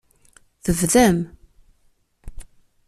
[0.63, 1.17] Tebdam.